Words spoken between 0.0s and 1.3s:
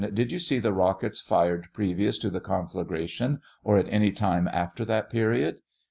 Did you see the rockets